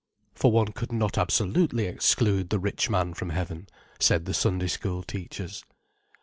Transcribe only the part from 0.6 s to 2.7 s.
could not absolutely exclude the